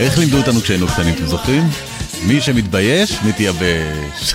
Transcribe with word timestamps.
איך 0.00 0.18
לימדו 0.18 0.36
אותנו 0.36 0.60
כשהיינו 0.60 0.86
קטנים, 0.86 1.14
אתם 1.14 1.26
זוכרים? 1.26 1.62
מי 2.26 2.40
שמתבייש, 2.40 3.18
מתייבש. 3.28 4.34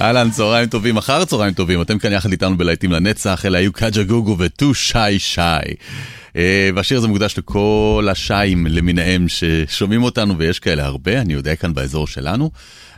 אהלן, 0.00 0.30
צהריים 0.30 0.68
טובים, 0.68 0.96
אחר 0.96 1.24
צהריים 1.24 1.54
טובים, 1.54 1.82
אתם 1.82 1.98
כאן 1.98 2.12
יחד 2.12 2.30
איתנו 2.30 2.58
בלהיטים 2.58 2.92
לנצח, 2.92 3.46
אלה 3.46 3.58
היו 3.58 3.72
Kajagoogoo 3.72 4.02
ו 4.02 4.36
Too 4.38 4.74
Shy 4.74 5.18
Shy. 5.18 5.40
אה, 6.36 6.70
והשיר 6.74 6.98
הזה 6.98 7.08
מוקדש 7.08 7.38
לכל 7.38 8.08
השיים 8.10 8.66
למיניהם 8.66 9.26
ששומעים 9.28 10.02
אותנו, 10.02 10.38
ויש 10.38 10.58
כאלה 10.58 10.84
הרבה, 10.84 11.20
אני 11.20 11.32
יודע 11.32 11.56
כאן 11.56 11.74
באזור 11.74 12.06
שלנו. 12.06 12.50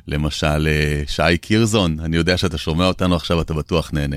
למשל, 0.08 0.68
אה, 0.68 1.02
שי 1.06 1.38
קירזון, 1.38 1.96
אני 2.00 2.16
יודע 2.16 2.36
שאתה 2.36 2.58
שומע 2.58 2.86
אותנו 2.86 3.14
עכשיו, 3.14 3.40
אתה 3.40 3.54
בטוח 3.54 3.90
נהנה. 3.92 4.16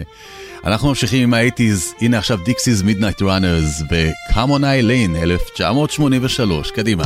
אנחנו 0.66 0.90
ממשיכים 0.90 1.24
עם 1.24 1.34
האייטיז, 1.34 1.94
הנה 2.02 2.18
עכשיו 2.18 2.40
Dexys 2.46 2.82
Midnight 2.82 3.22
Runners 3.22 3.82
ו-Come 3.92 4.50
on 4.50 4.62
Eileen 4.62 5.18
1983, 5.18 6.72
קדימה. 6.72 7.06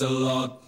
a 0.00 0.08
lot. 0.08 0.65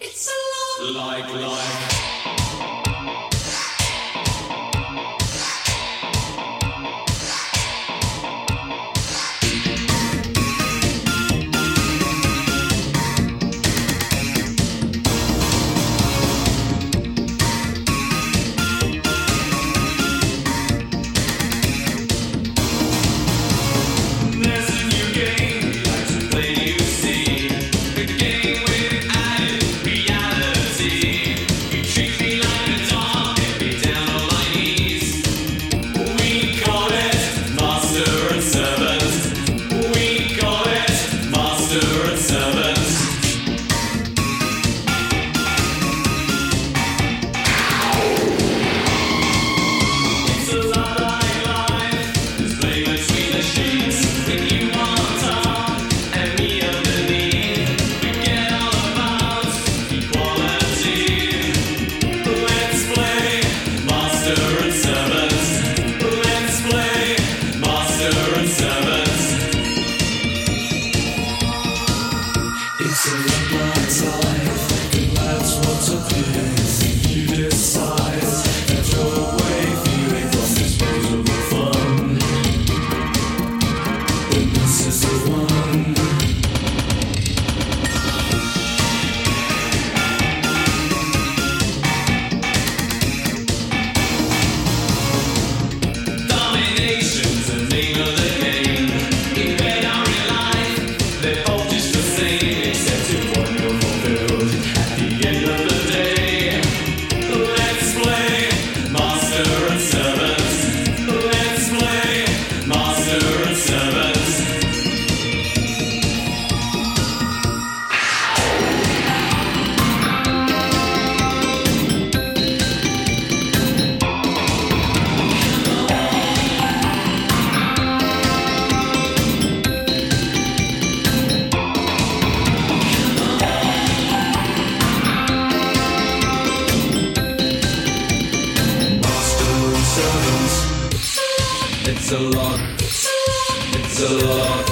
lot. 144.29 144.65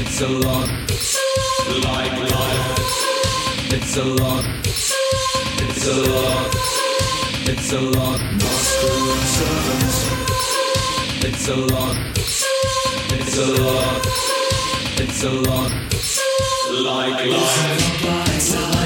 It's 0.00 0.20
a 0.20 0.28
lot. 0.28 0.68
Like 1.84 2.12
life. 2.30 2.78
It's 3.72 3.96
a 3.96 4.04
lot. 4.04 4.44
It's 5.64 5.86
a 5.86 5.96
lot. 6.12 6.54
It's 7.50 7.72
a 7.72 7.80
lot. 7.80 8.20
Master 8.40 8.92
and 9.12 9.26
servant. 9.36 9.94
It's 11.24 11.48
a 11.48 11.56
lot. 11.56 11.96
It's 13.18 13.36
a 13.38 13.46
lot. 13.62 14.06
It's 15.02 15.24
a 15.24 15.30
lot. 15.30 15.72
Like 16.84 17.26
life. 17.26 18.81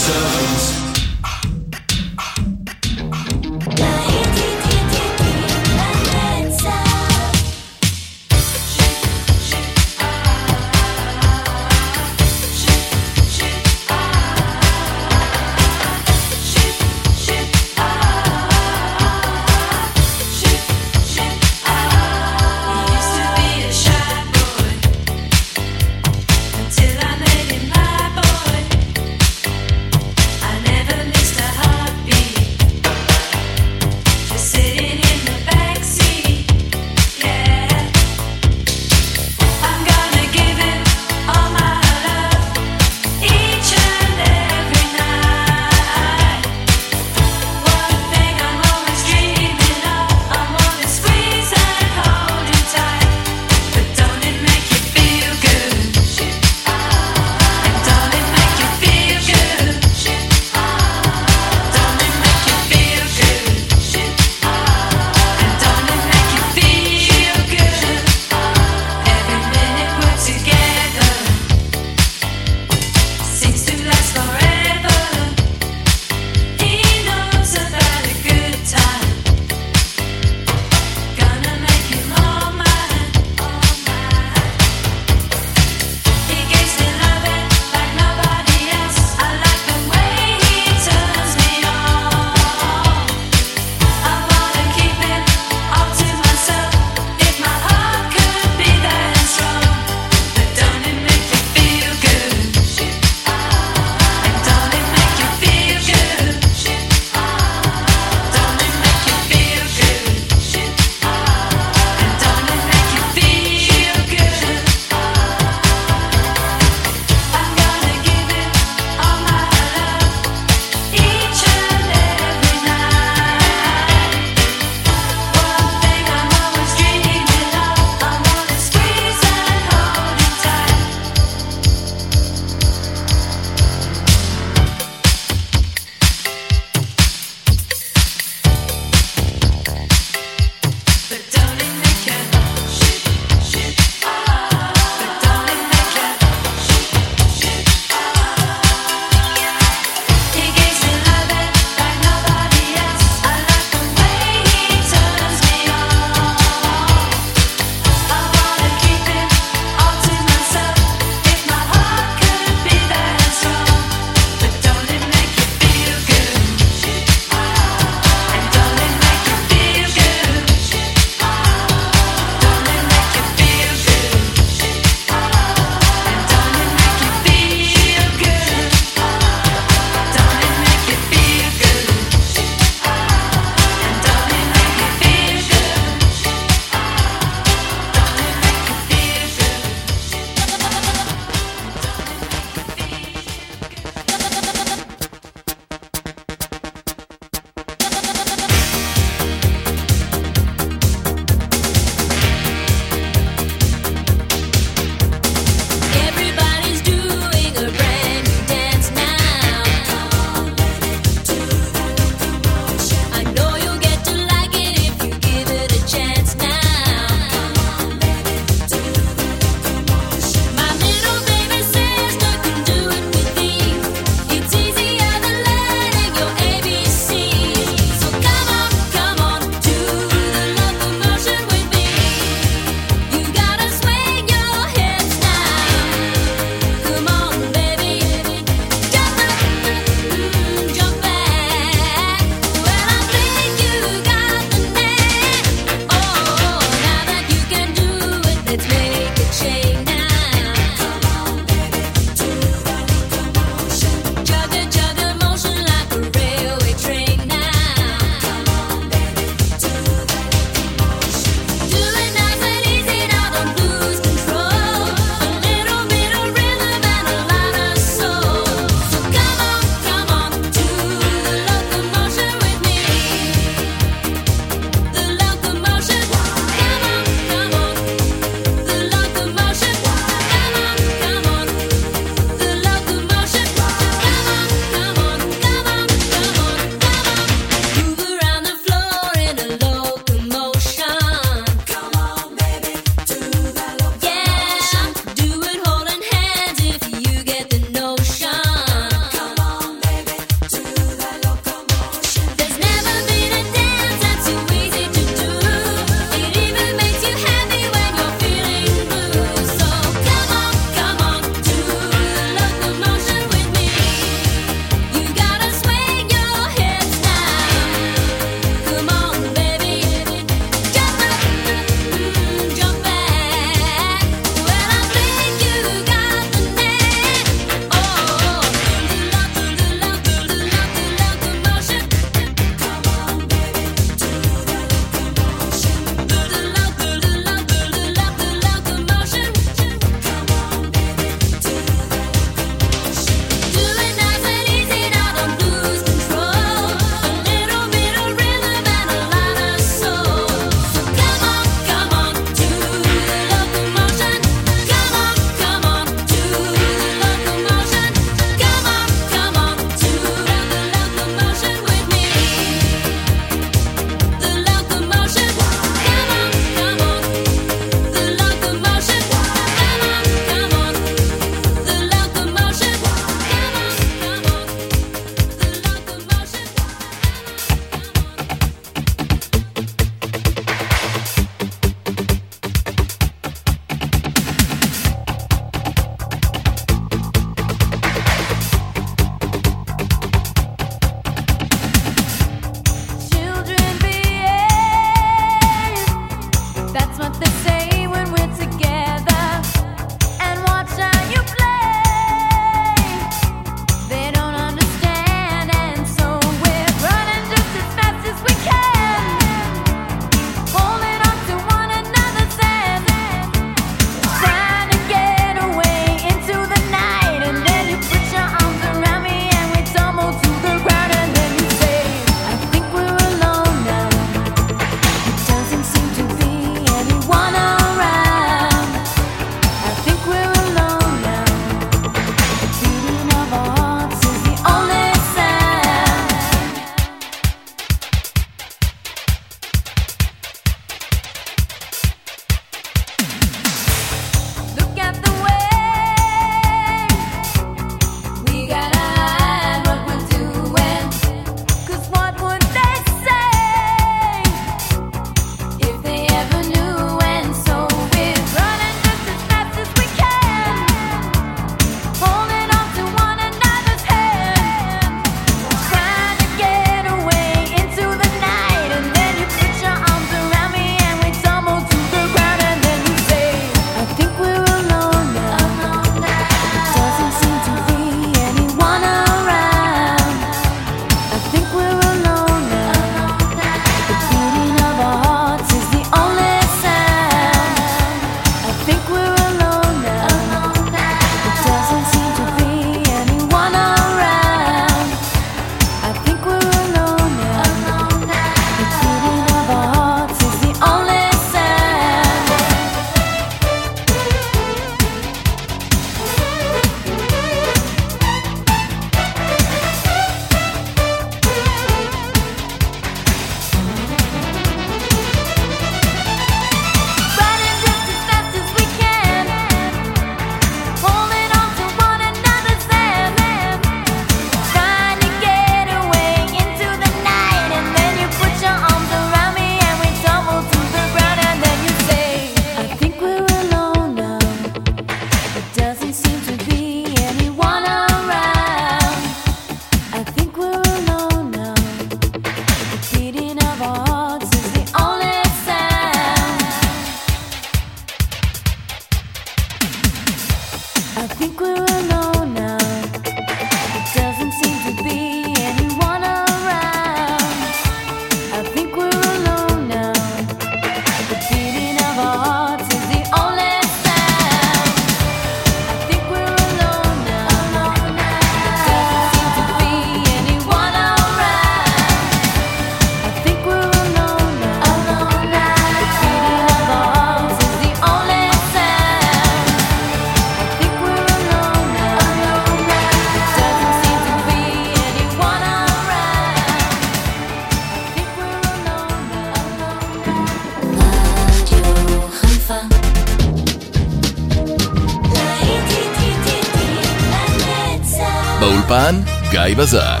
глаза. 599.61 600.00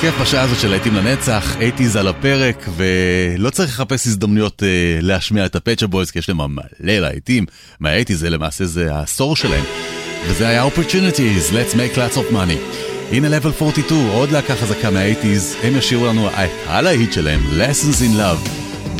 כיף 0.00 0.14
בשעה 0.20 0.42
הזאת 0.42 0.60
של 0.60 0.68
להיטים 0.68 0.94
לנצח, 0.94 1.56
80's 1.56 1.98
על 1.98 2.08
הפרק, 2.08 2.68
ולא 2.76 3.50
צריך 3.50 3.70
לחפש 3.70 4.06
הזדמנויות 4.06 4.62
אה, 4.62 4.68
להשמיע 5.00 5.46
את 5.46 5.56
ה 5.56 5.60
Pet 5.60 5.71
Shop 5.71 5.86
Boys, 5.86 6.10
כי 6.10 6.18
יש 6.18 6.28
להם 6.28 6.38
מלא 6.38 6.92
להיטים 6.98 7.46
מהאייטיז, 7.80 8.20
זה 8.20 8.30
למעשה 8.30 8.64
זה 8.64 8.94
העשור 8.94 9.36
שלהם. 9.36 9.64
וזה 10.28 10.48
היה 10.48 10.66
Opportunities, 10.66 11.52
Let's 11.52 11.74
make 11.74 11.96
lots 11.96 12.16
of 12.16 12.32
money. 12.32 12.58
הנה 13.12 13.38
Level 13.38 13.62
42, 13.62 14.06
עוד 14.08 14.30
להקה 14.30 14.56
חזקה 14.56 14.90
מהאייטיז, 14.90 15.56
הם 15.62 15.76
ישירו 15.76 16.06
לנו 16.06 16.28
על 16.66 16.86
ההיט 16.86 17.12
שלהם, 17.12 17.40
Lessons 17.58 18.00
in 18.00 18.18
Love. 18.18 18.48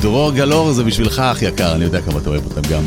דרור 0.02 0.32
גלור 0.32 0.72
זה 0.72 0.84
בשבילך, 0.84 1.18
אח 1.18 1.42
יקר, 1.42 1.74
אני 1.74 1.84
יודע 1.84 2.00
כמה 2.00 2.18
אתה 2.18 2.30
אוהב 2.30 2.44
אותם 2.44 2.68
גם. 2.70 2.82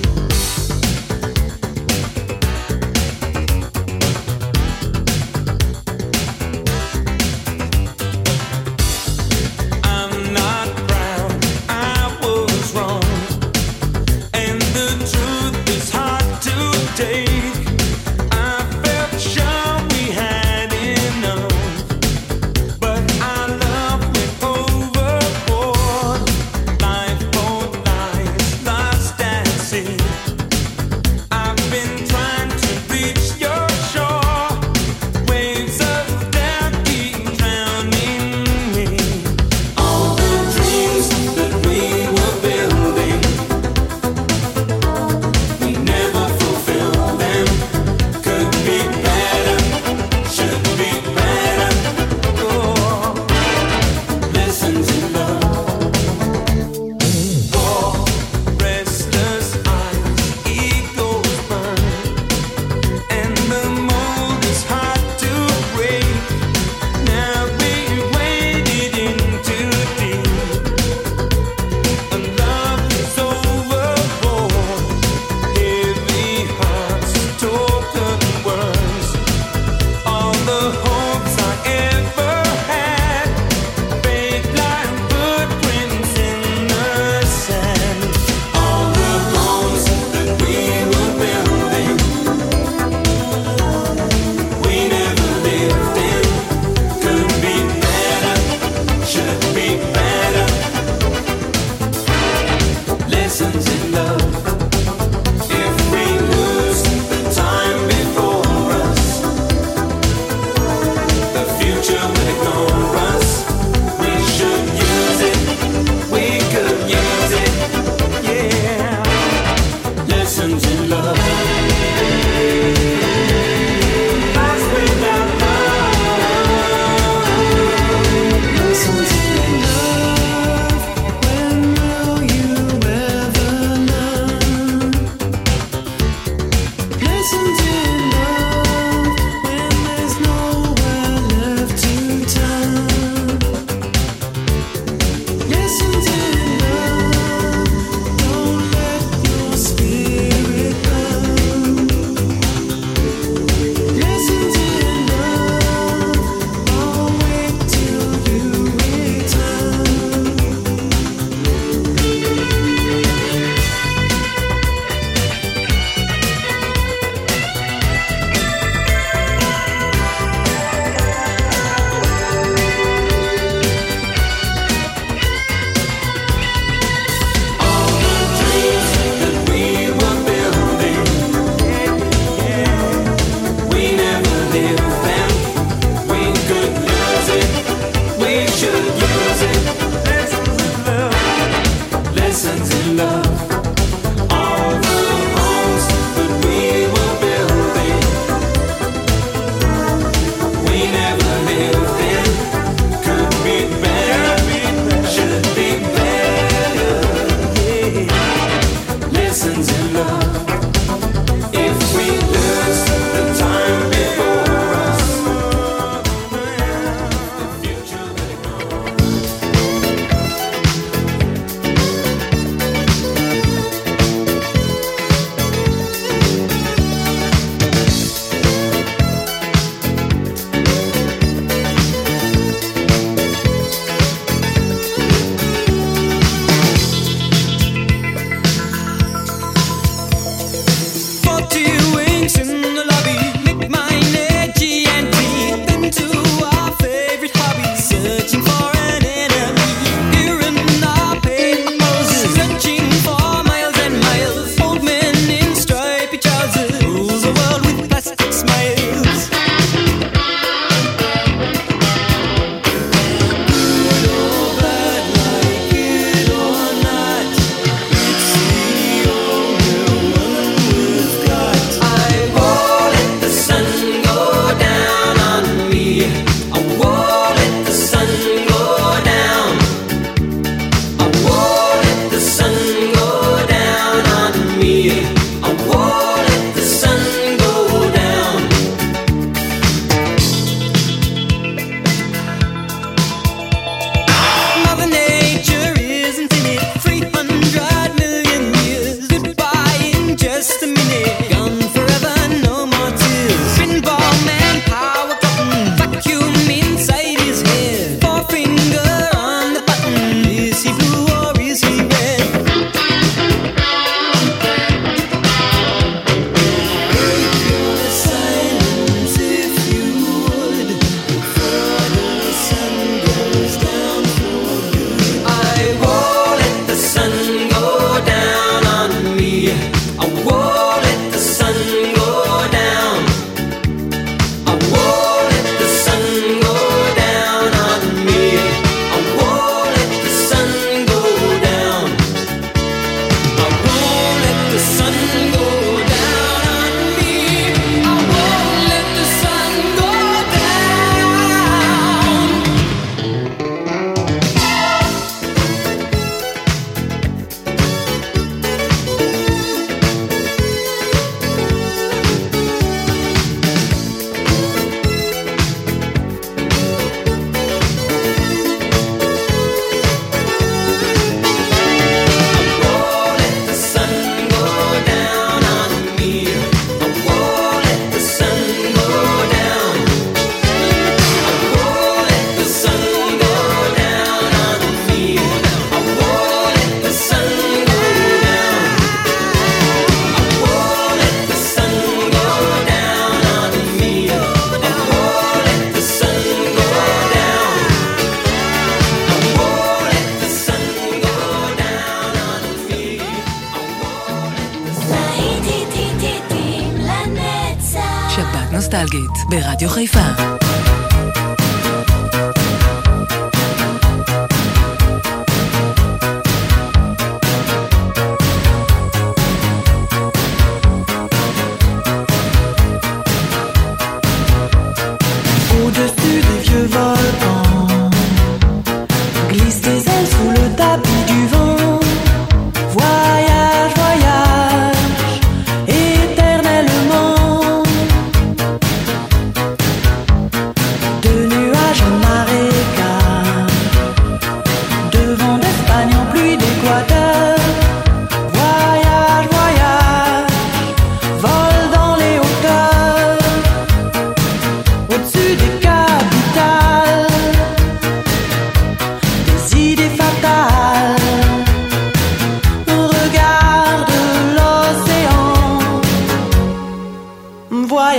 waves. 258.80 259.39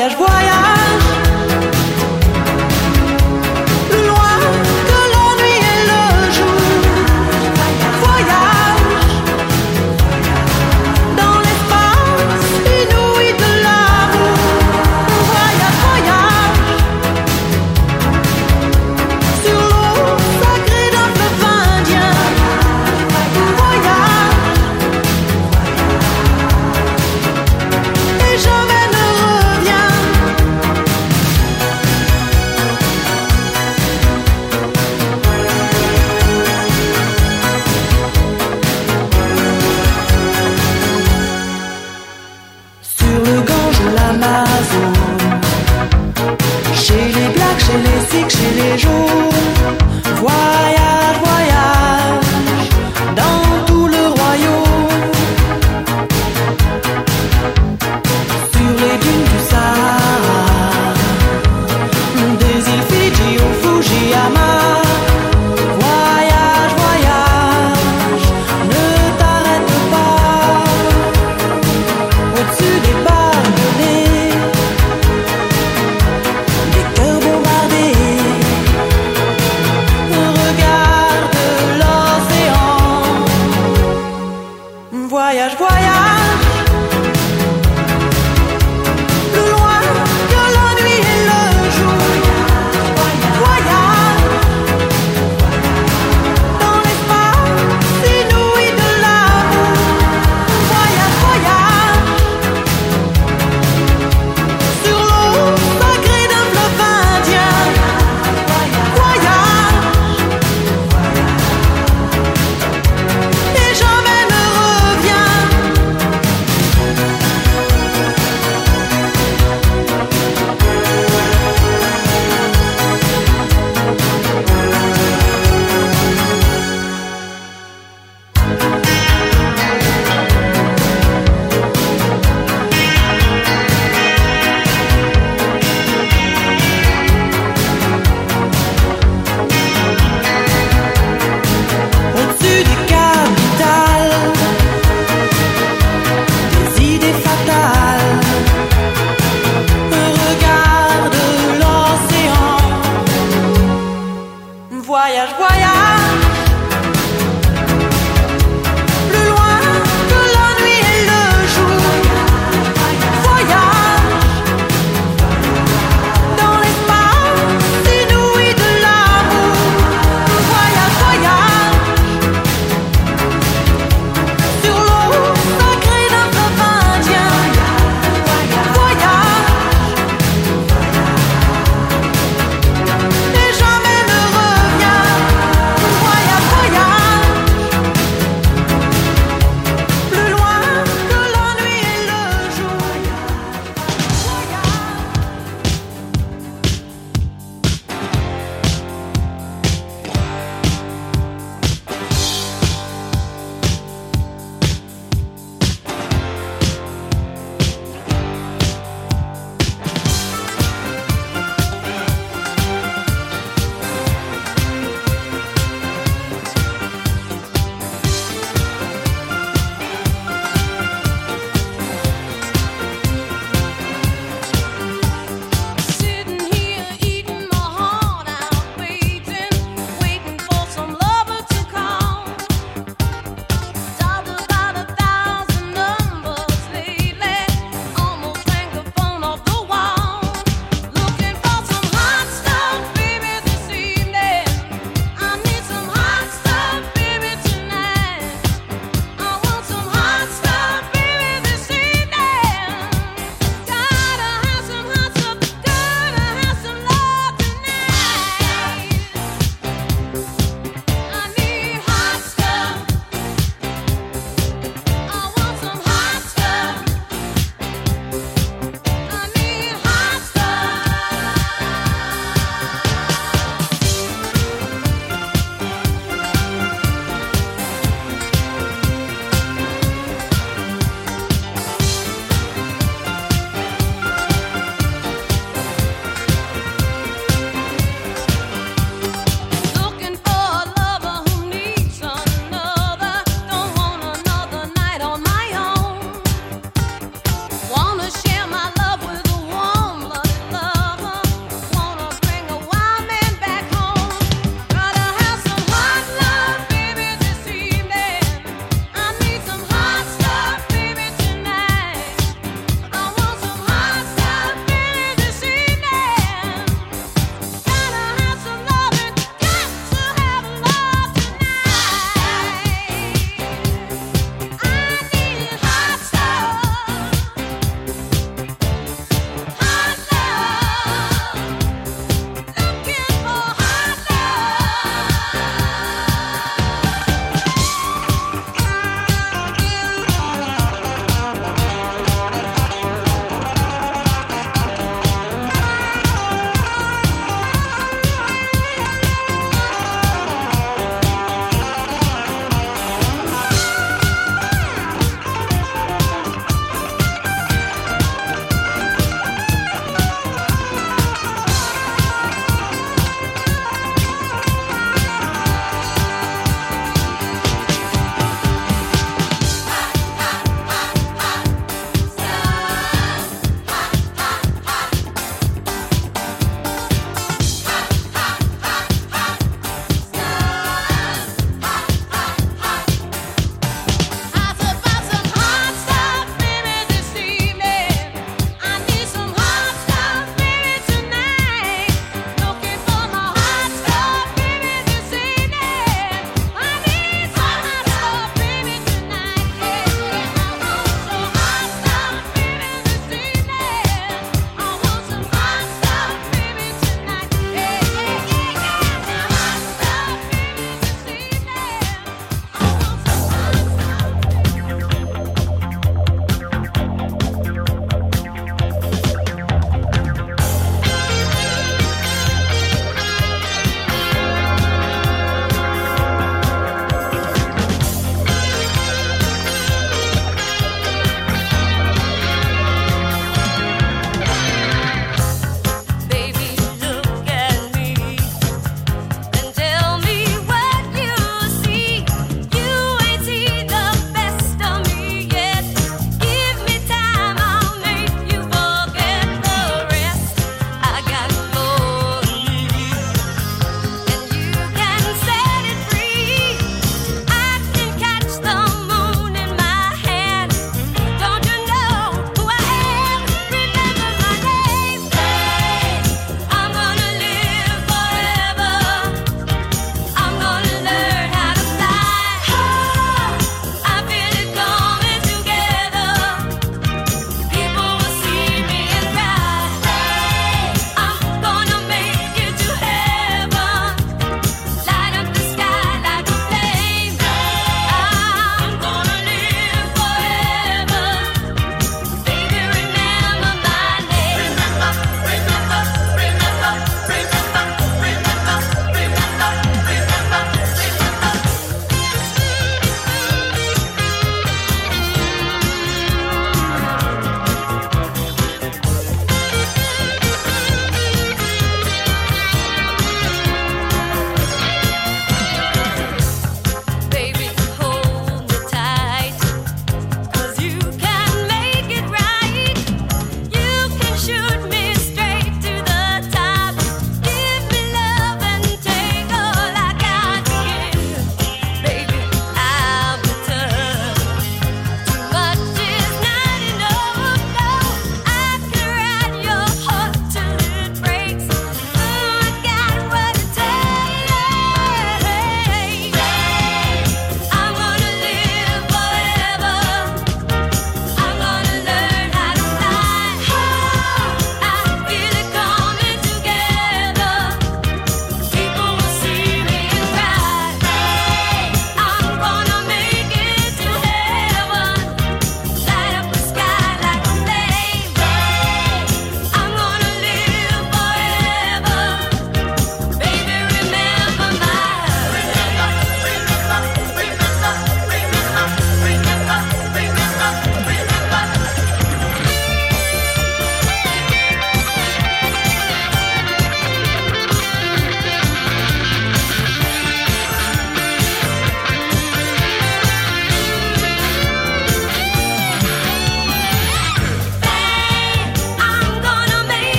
Voyage, 0.00 0.16
voyage. 0.16 0.79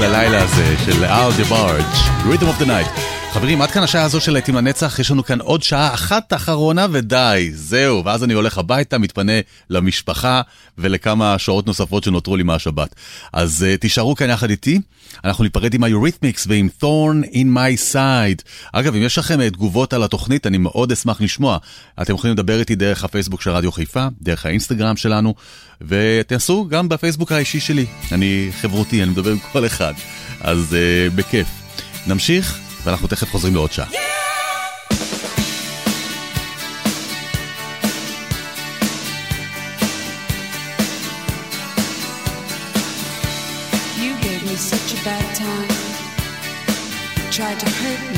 ללילה 0.00 0.42
הזה 0.42 0.76
של 0.84 1.04
Out 1.04 1.40
the 1.40 1.50
Barge, 1.50 2.26
Rhythm 2.26 2.48
of 2.48 2.62
the 2.62 2.66
Night. 2.66 3.07
חברים, 3.38 3.62
עד 3.62 3.70
כאן 3.70 3.82
השעה 3.82 4.04
הזו 4.04 4.20
של 4.20 4.32
להיטים 4.32 4.54
לנצח, 4.54 4.98
יש 4.98 5.10
לנו 5.10 5.24
כאן 5.24 5.40
עוד 5.40 5.62
שעה 5.62 5.94
אחת 5.94 6.32
אחרונה 6.32 6.86
ודי, 6.90 7.50
זהו. 7.54 8.04
ואז 8.04 8.24
אני 8.24 8.34
הולך 8.34 8.58
הביתה, 8.58 8.98
מתפנה 8.98 9.32
למשפחה 9.70 10.42
ולכמה 10.78 11.38
שעות 11.38 11.66
נוספות 11.66 12.04
שנותרו 12.04 12.36
לי 12.36 12.42
מהשבת. 12.42 12.94
אז 13.32 13.66
uh, 13.68 13.80
תישארו 13.80 14.14
כאן 14.14 14.30
יחד 14.30 14.50
איתי, 14.50 14.80
אנחנו 15.24 15.44
ניפרד 15.44 15.74
עם 15.74 15.84
היוריתמיקס 15.84 16.46
ועם 16.48 16.68
Thorn 16.80 17.26
in 17.32 17.46
my 17.56 17.92
side. 17.92 18.42
אגב, 18.72 18.94
אם 18.94 19.02
יש 19.02 19.18
לכם 19.18 19.40
uh, 19.40 19.50
תגובות 19.52 19.92
על 19.92 20.02
התוכנית, 20.02 20.46
אני 20.46 20.58
מאוד 20.58 20.92
אשמח 20.92 21.20
לשמוע. 21.20 21.58
אתם 22.02 22.14
יכולים 22.14 22.34
לדבר 22.34 22.60
איתי 22.60 22.74
דרך 22.74 23.04
הפייסבוק 23.04 23.42
של 23.42 23.50
רדיו 23.50 23.72
חיפה, 23.72 24.06
דרך 24.22 24.46
האינסטגרם 24.46 24.96
שלנו, 24.96 25.34
ותעשו 25.80 26.66
גם 26.70 26.88
בפייסבוק 26.88 27.32
האישי 27.32 27.60
שלי. 27.60 27.86
אני 28.12 28.48
חברותי, 28.60 29.02
אני 29.02 29.10
מדבר 29.10 29.30
עם 29.30 29.38
כל 29.52 29.66
אחד, 29.66 29.94
אז 30.40 30.76
uh, 30.76 31.16
בכיף. 31.16 31.48
נמשיך? 32.06 32.67
ואנחנו 32.84 33.08
תכף 33.08 33.30
חוזרים 33.30 33.54
לעוד 33.54 33.72
שעה. 33.72 33.86
Yeah! 33.90 34.08
such 44.58 45.00
a 45.00 45.04
bad 45.04 45.36
time. 45.36 45.68
Tried 47.30 47.60
to 47.60 47.70
hurt 47.70 48.16
me. 48.16 48.17